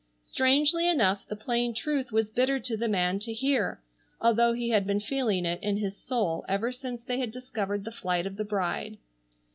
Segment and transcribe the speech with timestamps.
[0.25, 3.79] Strangely enough the plain truth was bitter to the man to hear,
[4.19, 7.91] although he had been feeling it in his soul ever since they had discovered the
[7.91, 8.97] flight of the bride.